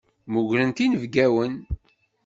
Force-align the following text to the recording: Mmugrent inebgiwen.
Mmugrent 0.31 0.83
inebgiwen. 0.85 1.53